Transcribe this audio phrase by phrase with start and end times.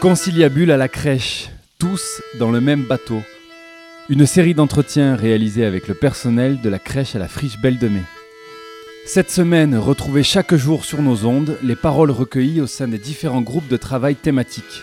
[0.00, 1.48] Conciliabule à la crèche,
[1.78, 3.22] tous dans le même bateau.
[4.10, 7.88] Une série d'entretiens réalisés avec le personnel de la crèche à la friche Belle de
[7.88, 8.02] Mai.
[9.06, 13.40] Cette semaine, retrouvez chaque jour sur nos ondes les paroles recueillies au sein des différents
[13.40, 14.82] groupes de travail thématiques.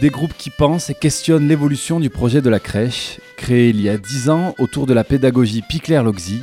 [0.00, 3.88] Des groupes qui pensent et questionnent l'évolution du projet de la crèche, créé il y
[3.88, 6.40] a 10 ans autour de la pédagogie Picler-Loxy,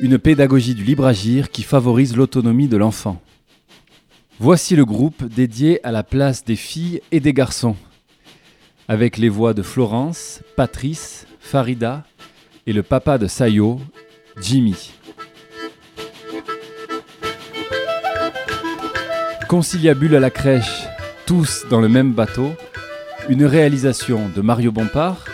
[0.00, 3.20] une pédagogie du libre agir qui favorise l'autonomie de l'enfant.
[4.42, 7.76] Voici le groupe dédié à la place des filles et des garçons,
[8.88, 12.04] avec les voix de Florence, Patrice, Farida
[12.66, 13.78] et le papa de Sayo,
[14.40, 14.92] Jimmy.
[19.46, 20.86] Conciliabule à la crèche,
[21.26, 22.54] tous dans le même bateau,
[23.28, 25.26] une réalisation de Mario Bompard,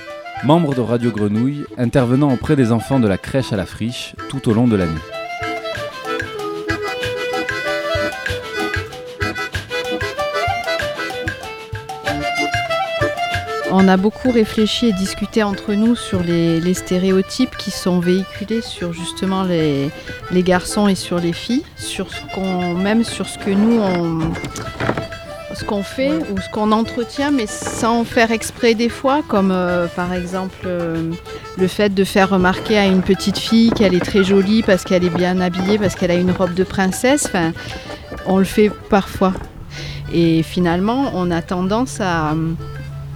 [0.42, 4.48] membre de Radio Grenouille, intervenant auprès des enfants de la crèche à la friche tout
[4.48, 5.15] au long de l'année.
[13.78, 18.62] On a beaucoup réfléchi et discuté entre nous sur les, les stéréotypes qui sont véhiculés
[18.62, 19.90] sur justement les,
[20.30, 24.32] les garçons et sur les filles, sur ce qu'on, même sur ce que nous on,
[25.54, 29.88] ce qu'on fait ou ce qu'on entretient, mais sans faire exprès des fois, comme euh,
[29.88, 31.12] par exemple euh,
[31.58, 35.04] le fait de faire remarquer à une petite fille qu'elle est très jolie parce qu'elle
[35.04, 37.26] est bien habillée, parce qu'elle a une robe de princesse.
[37.26, 37.52] Enfin,
[38.24, 39.34] on le fait parfois.
[40.14, 42.32] Et finalement, on a tendance à,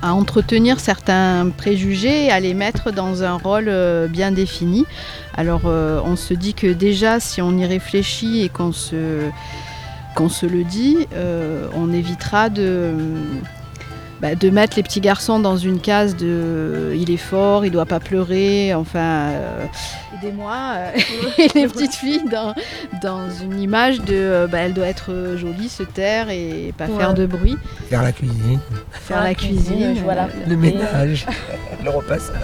[0.03, 4.87] à entretenir certains préjugés et à les mettre dans un rôle euh, bien défini.
[5.37, 9.29] Alors euh, on se dit que déjà si on y réfléchit et qu'on se,
[10.15, 12.95] qu'on se le dit, euh, on évitera de,
[14.21, 17.87] bah, de mettre les petits garçons dans une case de il est fort, il doit
[17.87, 19.65] pas pleurer, enfin euh,
[20.17, 20.91] aidez-moi, euh,
[21.39, 22.55] et les petites filles dans,
[23.03, 26.99] dans une image de euh, bah, elle doit être jolie, se taire et pas Ouais.
[26.99, 27.57] faire de bruit,
[27.89, 28.59] Faire la cuisine,
[28.93, 30.29] faire la cuisine, voilà.
[30.47, 31.27] le ménage,
[31.85, 32.35] le repassage.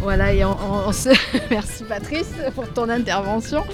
[0.00, 1.08] Voilà, et on, on- on se...
[1.50, 3.64] merci Patrice pour ton intervention.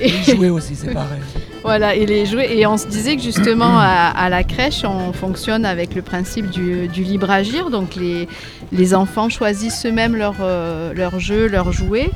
[0.00, 1.20] Et, Jouer aussi, c'est pareil.
[1.62, 2.56] Voilà, et les jouets.
[2.56, 6.88] Et on se disait que justement à, la crèche, on fonctionne avec le principe du,
[6.88, 7.70] libre agir.
[7.70, 12.10] Donc les, enfants choisissent eux-mêmes leur, euh, leur jeu, leur jouet.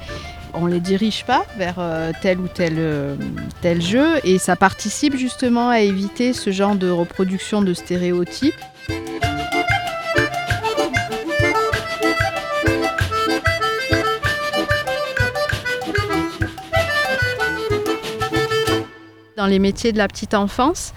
[0.54, 3.16] On ne les dirige pas vers euh, tel ou euh,
[3.62, 4.20] tel jeu.
[4.25, 8.54] Et ça participe justement à éviter ce genre de reproduction de stéréotypes.
[19.42, 20.94] Dans les métiers de la petite enfance,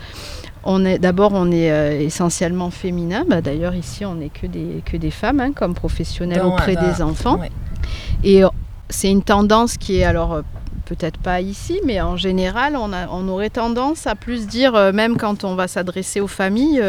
[0.63, 3.25] on est d'abord on est euh, essentiellement féminin.
[3.28, 6.75] Bah, D'ailleurs ici on n'est que des que des femmes hein, comme professionnelles Dans- auprès
[6.75, 7.39] dans- des enfants.
[7.39, 7.50] ouais.
[8.23, 8.50] Et euh,
[8.91, 10.41] c'est une tendance qui est alors euh,
[10.85, 15.17] peut-être pas ici, mais en général on, a- on aurait tendance à plus dire même
[15.17, 16.79] quand on va s'adresser aux familles.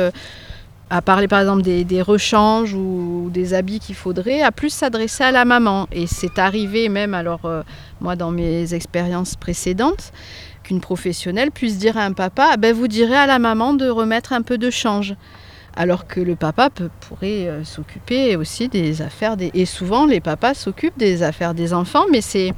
[0.88, 5.24] À parler par exemple des, des rechanges ou des habits qu'il faudrait, à plus s'adresser
[5.24, 5.88] à la maman.
[5.90, 7.62] Et c'est arrivé même alors euh,
[8.00, 10.12] moi dans mes expériences précédentes
[10.62, 13.88] qu'une professionnelle puisse dire à un papa Ah ben vous direz à la maman de
[13.88, 15.14] remettre un peu de change
[15.78, 20.20] alors que le papa peut- pourrait euh, s'occuper aussi des affaires des et souvent les
[20.20, 22.52] papas s'occupent des affaires des enfants mais c'est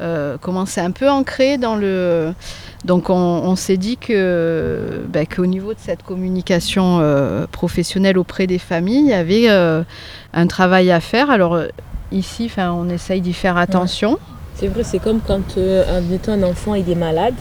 [0.00, 2.32] euh, comment c'est un peu ancré dans le
[2.84, 8.58] donc on, s'est dit que ben, qu'au niveau de cette communication euh, professionnelle auprès des
[8.58, 9.82] familles il y avait euh,
[10.34, 11.58] un travail à faire alors
[12.12, 14.18] ici on essaye d'y faire attention
[14.54, 17.34] C'est vrai, c'est comme quand euh, un enfant est malade,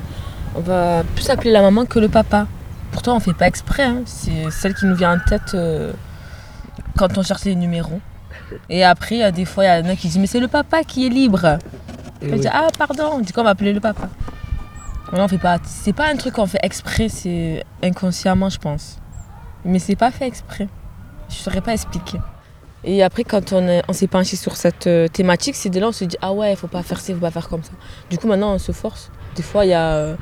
[0.55, 2.47] on va plus appeler la maman que le papa.
[2.91, 4.01] Pourtant on fait pas exprès, hein.
[4.05, 5.55] c'est celle qui nous vient en tête
[6.97, 7.99] quand on cherche les numéros.
[8.69, 11.05] Et après, des fois, il y en a qui disent Mais c'est le papa qui
[11.05, 11.57] est libre.
[12.21, 12.39] Et On oui.
[12.39, 14.09] dit Ah, pardon, on dit qu'on va appeler le papa.
[15.11, 15.59] On fait pas.
[15.65, 18.97] C'est pas un truc qu'on fait exprès, c'est inconsciemment, je pense.
[19.63, 20.67] Mais c'est pas fait exprès.
[21.29, 22.19] Je saurais pas expliquer.
[22.83, 25.87] Et après, quand on, est- on s'est penché sur cette euh, thématique, c'est de là
[25.87, 27.63] on se dit Ah ouais, il faut pas faire ça, il faut pas faire comme
[27.63, 27.71] ça.
[28.09, 29.09] Du coup, maintenant, on se force.
[29.35, 30.15] Des fois, il y a euh,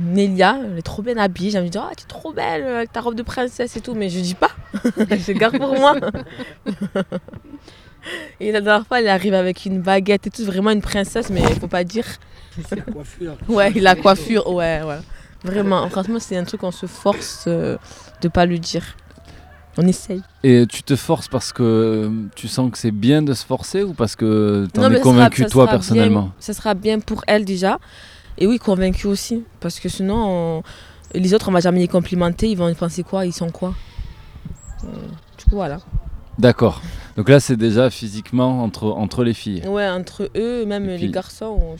[0.00, 1.50] Nélia, elle est trop bien habillée.
[1.50, 3.80] J'ai envie de dire Ah, tu es trop belle avec ta robe de princesse et
[3.80, 3.94] tout.
[3.94, 4.50] Mais je dis pas.
[4.84, 5.94] je garde pour moi.
[8.40, 11.40] et la dernière fois, elle arrive avec une baguette et tout, vraiment une princesse, mais
[11.42, 12.04] il faut pas dire.
[12.68, 13.36] C'est la coiffure.
[13.48, 14.98] Ouais, la coiffure, ouais, ouais.
[15.44, 17.76] Vraiment, franchement, c'est un truc qu'on se force euh,
[18.20, 18.84] de pas le dire.
[19.78, 20.22] On essaye.
[20.44, 23.94] Et tu te forces parce que tu sens que c'est bien de se forcer ou
[23.94, 26.22] parce que tu en es convaincu toi sera personnellement?
[26.24, 27.78] bien- ça sera bien pour elle déjà.
[28.36, 29.44] Et oui, convaincu aussi.
[29.60, 30.16] Parce que sinon,
[30.58, 30.62] on-
[31.14, 32.50] les autres, on va jamais les complimenter.
[32.50, 33.24] Ils vont penser quoi?
[33.24, 33.74] Ils sont quoi?
[34.84, 34.88] Euh,
[35.38, 35.78] Du coup, voilà.
[36.38, 36.82] D'accord.
[37.16, 39.62] Donc là, c'est déjà physiquement entre, entre les filles.
[39.66, 41.58] Ouais, entre eux, même Et les puis- garçons.
[41.60, 41.76] on-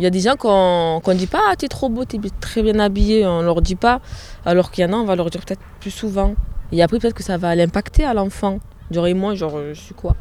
[0.00, 2.62] Il y a des gens qu'on ne dit pas ah, t'es trop beau, t'es très
[2.62, 4.00] bien habillé, on leur dit pas.
[4.44, 6.34] Alors qu'il y en a, on va leur dire peut-être plus souvent.
[6.72, 8.58] Et après, peut-être que ça va l'impacter à l'enfant.
[8.90, 10.16] Genre, et moi, genre, je suis quoi?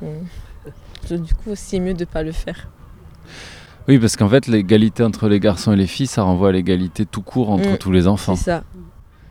[1.10, 2.68] Du coup, c'est mieux de pas le faire.
[3.88, 7.04] Oui, parce qu'en fait, l'égalité entre les garçons et les filles, ça renvoie à l'égalité
[7.04, 7.78] tout court entre Mm.
[7.78, 8.34] tous les enfants.
[8.36, 8.64] C'est ça.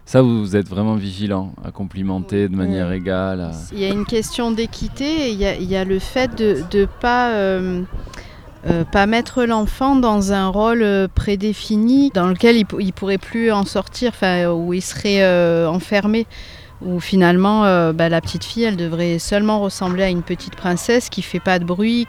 [0.06, 3.40] Ça, vous, êtes vraiment vigilant à complimenter de manière égale.
[3.42, 5.98] à- Il y a une question d'équité et il y a, il y a le
[6.00, 7.82] fait de ne pas, euh,
[8.68, 13.52] euh, pas mettre l'enfant dans un rôle euh, prédéfini dans lequel il ne pourrait plus
[13.52, 16.28] en sortir, enfin, où il serait euh, enfermé.
[16.86, 21.10] Où finalement, euh, bah, la petite fille, elle devrait seulement ressembler à une petite princesse
[21.10, 22.06] qui fait pas de bruit.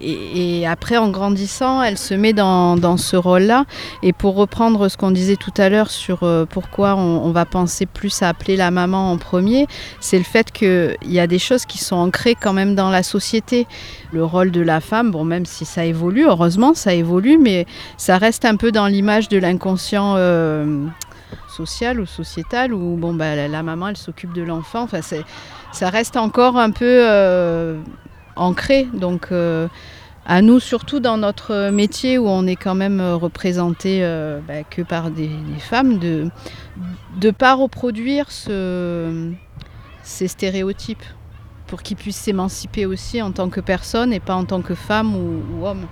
[0.00, 3.64] Et, après, en grandissant, elle se met dans, ce rôle-là.
[4.02, 7.44] Et pour reprendre ce qu'on disait tout à l'heure sur euh, pourquoi on, on va
[7.44, 9.66] penser plus à appeler la maman en premier,
[10.00, 13.02] c'est le fait qu'il y a des choses qui sont ancrées quand même dans la
[13.02, 13.66] société.
[14.12, 18.18] Le rôle de la femme, bon, même si ça évolue, heureusement, ça évolue, mais ça
[18.18, 20.86] reste un peu dans l'image de l'inconscient euh,
[21.54, 24.82] social ou sociétal où bon, bah, la, maman, elle s'occupe de l'enfant.
[24.82, 25.00] Enfin,
[25.72, 27.80] ça reste encore un peu euh,
[28.36, 28.88] ancré.
[28.92, 29.68] Donc, euh,
[30.26, 34.00] à nous, surtout dans notre métier où on est quand même euh, représenté
[34.46, 36.28] bah, que par des, femmes, de
[37.22, 39.30] ne pas reproduire ce,
[40.02, 41.04] ces stéréotypes
[41.66, 45.14] pour qu'ils puissent s'émanciper aussi en tant que personne et pas en tant que femme
[45.16, 45.86] ou homme.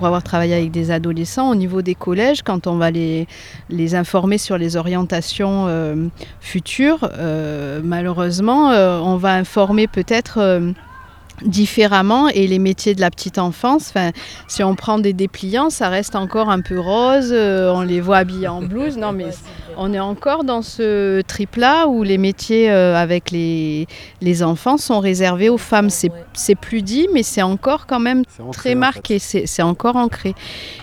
[0.00, 3.28] Pour avoir travaillé avec des adolescents au niveau des collèges, quand on va les,
[3.68, 6.06] les informer sur les orientations euh,
[6.40, 10.62] futures, euh, malheureusement, euh, on va informer peut-être
[11.44, 14.12] différemment et les métiers de la petite enfance, enfin,
[14.48, 18.48] si on prend des dépliants, ça reste encore un peu rose, on les voit habillés
[18.48, 19.28] en blouse, non mais
[19.82, 23.86] on est encore dans ce trip-là où les métiers euh, avec les,
[24.20, 25.88] les enfants sont réservés aux femmes.
[25.88, 26.24] C'est Ouais.
[26.34, 29.96] c'est plus dit, mais c'est encore quand même ancré, très en marqué, c'est c'est encore
[29.96, 30.34] ancré.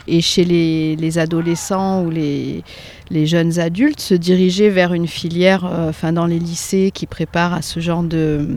[0.08, 2.64] Et chez les, les adolescents ou les,
[3.12, 7.54] les jeunes adultes, se diriger vers une filière, euh, enfin dans les lycées qui préparent
[7.54, 8.48] à ce genre de,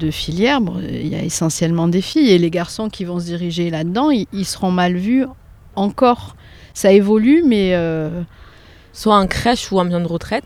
[0.00, 2.30] de filière, bon, il y a essentiellement des filles.
[2.30, 5.24] Et les garçons qui vont se diriger là-dedans, ils, ils seront mal vus
[5.76, 6.36] encore.
[6.74, 8.22] Ça évolue, mais euh,
[8.92, 10.44] soit en crèche ou en maison de retraite,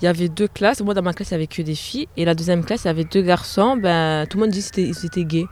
[0.00, 0.80] il y avait deux classes.
[0.82, 2.08] Moi, dans ma classe, il n'y avait que des filles.
[2.16, 3.76] Et la deuxième classe, il y avait deux garçons.
[3.76, 5.46] Ben, tout le monde dit qu'ils étaient, ils étaient gays.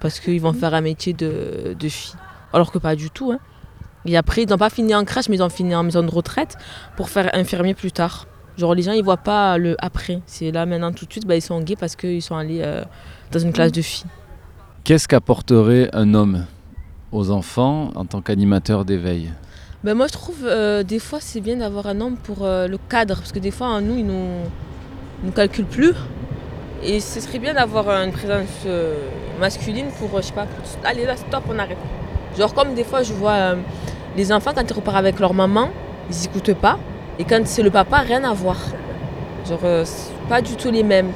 [0.00, 2.14] Parce qu'ils vont faire un métier de, de fille.
[2.52, 3.32] Alors que pas du tout.
[3.32, 3.38] hein.
[4.06, 6.10] Et après, ils n'ont pas fini en crèche, mais ils ont fini en maison de
[6.10, 6.56] retraite
[6.96, 8.26] pour faire infirmier plus tard.
[8.58, 10.20] Genre, les gens, ils voient pas le après.
[10.26, 12.84] C'est là, maintenant, tout de suite, ben, ils sont gays parce qu'ils sont allés euh,
[13.32, 14.06] dans une classe de filles.
[14.84, 16.44] Qu'est-ce qu'apporterait un homme
[17.10, 19.32] aux enfants en tant qu'animateur d'éveil?
[19.84, 22.78] Ben moi je trouve euh, des fois c'est bien d'avoir un homme pour euh, le
[22.78, 24.28] cadre parce que des fois nous ils nous,
[25.22, 25.92] nous calculent plus.
[26.82, 28.94] Et ce serait bien d'avoir une présence euh,
[29.38, 31.76] masculine pour je sais pas pour- allez là stop on arrête.
[32.38, 33.56] Genre comme des fois je vois
[34.16, 35.68] les enfants quand ils repartent avec leur maman
[36.08, 36.78] ils écoutent pas.
[37.18, 38.56] Et quand c'est le papa rien à voir.
[39.46, 39.60] Genre
[40.30, 41.10] pas du tout les mêmes.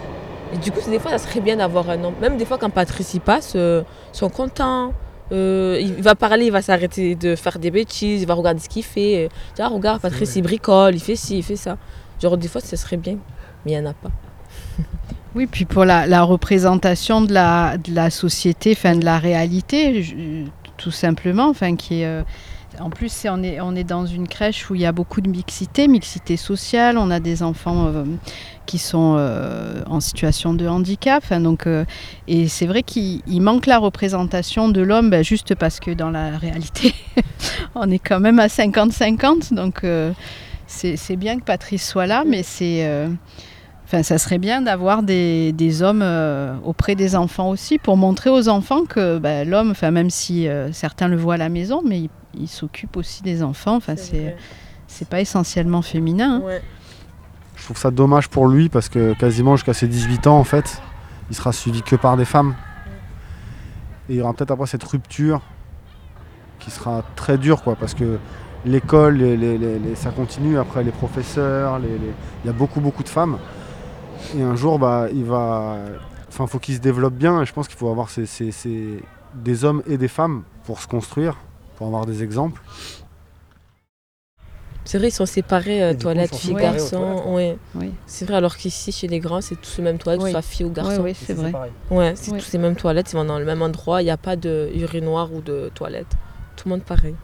[0.53, 2.14] Et du coup des fois ça serait bien d'avoir un homme.
[2.21, 3.82] Même des fois quand Patrice y passe ils
[4.12, 4.93] sont contents
[5.33, 8.69] euh, il va parler, il va s'arrêter de faire des bêtises, il va regarder ce
[8.69, 9.27] qu'il fait.
[9.27, 11.77] Euh, Tiens, regarde, Patrice, il bricole, il fait ci, il fait ça.
[12.23, 13.17] Genre, des fois, ce serait bien,
[13.65, 14.11] mais il n'y en a pas.
[15.35, 20.03] Oui, puis pour la, la représentation de la, de la société, enfin de la réalité,
[20.03, 20.45] je-
[20.79, 22.23] tout simplement, enfin qui est, euh,
[22.80, 26.37] en plus on est, dans une crèche où il y a beaucoup de mixité, mixité
[26.37, 28.04] sociale, on a des enfants euh,
[28.66, 31.85] qui sont euh, en situation de handicap, euh,
[32.26, 36.11] et c'est vrai qu'il il manque la représentation de l'homme, ben, juste parce que dans
[36.11, 36.94] la réalité,
[37.75, 39.85] on est quand même à 50-50, donc
[40.66, 43.08] c'est bien que Patrice soit là, mais c'est...
[43.90, 48.28] Enfin, ça serait bien d'avoir des, des hommes euh, auprès des enfants aussi pour montrer
[48.28, 51.80] aux enfants que bah, l'homme, enfin, même si euh, certains le voient à la maison,
[51.83, 53.76] mais il, il s'occupe aussi des enfants.
[53.76, 54.37] Enfin, c'est
[54.87, 56.35] c'est pas essentiellement féminin.
[56.37, 56.42] hein.
[56.47, 56.62] Ouais.
[57.57, 60.83] Je trouve ça dommage pour lui parce que quasiment jusqu'à ses 18 ans, en fait,
[61.30, 62.54] il sera suivi que par des femmes.
[64.11, 65.40] Et il y aura peut-être après cette rupture
[66.59, 68.18] qui sera très dure, quoi, parce que
[68.66, 70.59] l'école, les- les- les- les- ça continue.
[70.59, 72.12] Après, les professeurs, les- les-
[72.45, 73.38] il y a beaucoup, beaucoup de femmes.
[74.37, 75.77] Et un jour, bah, il va.
[76.29, 77.43] Enfin, faut qu'il se développe bien.
[77.43, 79.03] Et je pense qu'il faut avoir ces- ces- ces-
[79.35, 81.37] des hommes et des femmes pour se construire,
[81.77, 82.61] pour avoir des exemples.
[84.85, 87.35] C'est vrai, ils sont séparés, euh, toilettes, filles, garçons.
[87.35, 87.59] ouais.
[87.75, 87.93] Oui.
[88.07, 90.33] C'est vrai, alors qu'ici, chez les grands, c'est tous les mêmes toilettes, Oui.
[90.33, 91.03] que ce soit filles ou Oui, garçons.
[91.03, 91.53] oui, c'est vrai.
[91.91, 92.39] Ouais, c'est Oui.
[92.41, 94.71] tous les mêmes toilettes, ils vont dans le même endroit, il n'y a pas de
[94.75, 96.07] urinoir ou de toilette.
[96.57, 97.15] Tout le monde pareil.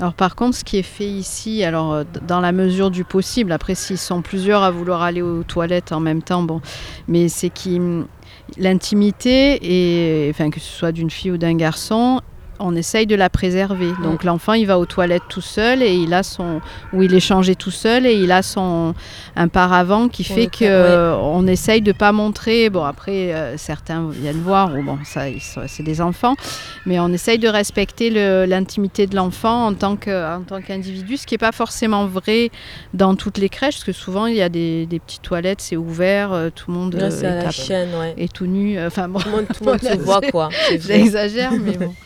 [0.00, 3.52] Alors par contre, ce qui est fait ici, alors euh, dans la mesure du possible,
[3.52, 6.62] après s'ils sont plusieurs à vouloir aller aux toilettes en même temps, bon,
[7.06, 7.78] mais c'est qui
[8.56, 12.22] l'intimité et enfin que ce soit d'une fille ou d'un garçon
[12.60, 13.90] on essaye de la préserver.
[14.02, 16.60] Donc l'enfant, il va aux toilettes tout seul et il a son,
[16.92, 18.94] ou il est changé tout seul et il a son
[19.36, 20.68] un paravent qui Pour fait que ouais.
[20.70, 22.70] euh, on essaye de pas montrer.
[22.70, 25.22] Bon après, euh, certains viennent voir ou bon ça,
[25.66, 26.34] c'est des enfants,
[26.86, 31.16] mais on essaye de respecter le- l'intimité de l'enfant en tant que en tant qu'individu,
[31.16, 32.50] ce qui est pas forcément vrai
[32.94, 35.76] dans toutes les crèches, parce que souvent il y a des, des petites toilettes, c'est
[35.76, 38.14] ouvert, euh, tout le monde à est, la à- chaîne, ouais.
[38.18, 38.78] est tout nu.
[38.84, 40.48] Enfin bon, Tout le monde, tout le monde se voit, quoi.
[40.80, 41.94] J'exagère, mais bon.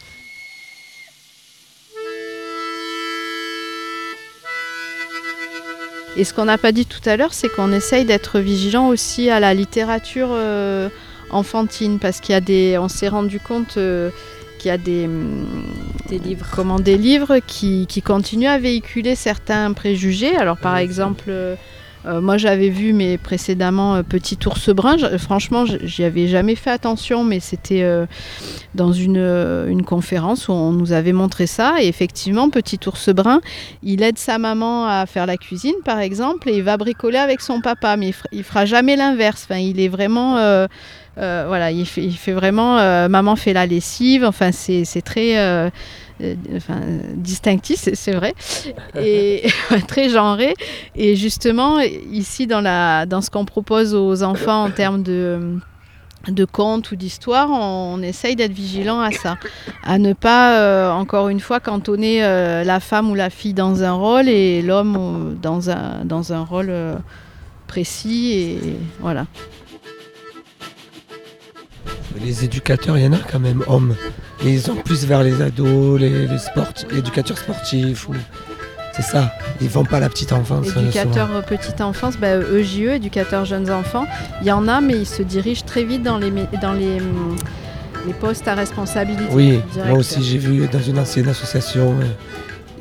[6.16, 9.30] Et ce qu'on n'a pas dit tout à l'heure, c'est qu'on essaye d'être vigilant aussi
[9.30, 10.88] à la littérature euh,
[11.30, 14.10] enfantine, parce qu'il y a des, on s'est rendu compte euh,
[14.58, 15.46] qu'il y a des, hum,
[16.08, 16.46] Des livres.
[16.54, 20.36] comment des livres qui, qui continuent à véhiculer certains préjugés.
[20.36, 21.32] Alors par exemple,
[22.06, 24.96] euh, moi j'avais vu mais précédemment euh, Petit ours brun.
[24.96, 28.06] Je- franchement, j'y avais jamais fait attention, mais c'était euh,
[28.74, 29.16] dans une,
[29.68, 31.76] une conférence où on nous avait montré ça.
[31.80, 33.40] Et effectivement, Petit ours brun,
[33.82, 37.40] il aide sa maman à faire la cuisine, par exemple, et il va bricoler avec
[37.40, 39.46] son papa, mais il, fera- il fera jamais l'inverse.
[39.48, 40.36] Enfin, il est vraiment
[41.18, 42.78] euh, voilà, il fait, vraiment.
[42.78, 44.24] euh, maman fait la lessive.
[44.24, 45.70] Enfin, c'est très euh,
[47.16, 48.34] distinctif, c'est vrai,
[48.98, 49.46] et
[49.88, 50.54] très genré.
[50.96, 52.62] Et justement, ici, dans,
[53.20, 55.58] ce qu'on propose aux enfants en termes de
[56.28, 59.36] de contes ou d'histoires, on, essaye d'être vigilant à ça,
[59.82, 64.30] à ne pas, encore une fois, cantonner la femme ou la fille dans un rôle
[64.30, 66.72] et l'homme dans un, dans un rôle
[67.66, 68.56] précis.
[69.00, 69.26] Voilà.
[72.22, 73.94] Les éducateurs, il y en a quand même, hommes.
[74.44, 78.08] Et ils sont plus vers les ados, les, les éducateurs sportifs.
[78.08, 78.14] ou-
[78.92, 79.32] C'est ça.
[79.60, 80.68] Ils vont pas à la petite enfance.
[80.76, 84.06] euh, Éducateur euh, petite enfance, bah, EJE, éducateur jeunes enfants,
[84.40, 86.30] il y en a, mais ils se dirigent très vite dans les,
[86.62, 87.34] dans les, hum,
[88.06, 89.24] les postes à responsabilité.
[89.32, 92.04] Oui, moi aussi j'ai vu dans une ancienne association, euh,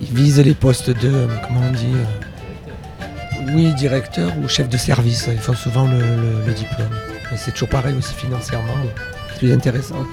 [0.01, 4.77] ils visent les postes de, euh, comment on dit, euh, oui, directeur ou chef de
[4.77, 5.27] service.
[5.31, 6.89] Ils font souvent le, le- le diplôme.
[7.33, 8.73] Et c'est toujours pareil aussi financièrement.
[9.51, 10.05] Intéressant.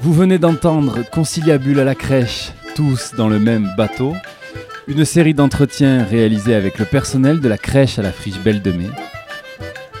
[0.00, 4.14] Vous venez d'entendre Conciliabule à la crèche, tous dans le même bateau,
[4.86, 8.72] une série d'entretiens réalisés avec le personnel de la crèche à la friche Belle de
[8.72, 8.90] Mai.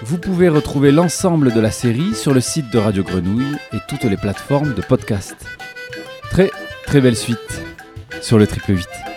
[0.02, 4.04] Vous pouvez retrouver l'ensemble de la série sur le site de Radio Grenouille et toutes
[4.04, 5.36] les plateformes de podcast.
[6.30, 6.50] Très
[6.86, 7.62] très belle suite
[8.22, 9.15] sur le triple 8.